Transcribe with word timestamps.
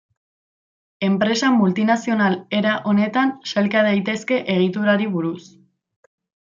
Enpresa 1.07 1.51
multinazional 1.57 2.39
era 2.61 2.73
honetan 2.93 3.37
sailka 3.53 3.87
daitezke 3.89 4.43
egiturari 4.59 5.11
buruz. 5.19 5.41